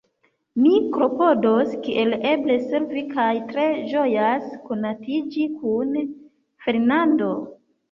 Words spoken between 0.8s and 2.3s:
klopodos kiel